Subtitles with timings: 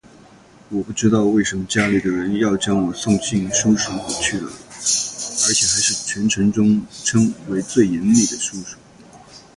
[0.69, 8.77] 我不知道为什么家里的人要将我送进书塾里去了而且还是全城中称为最严厉的书塾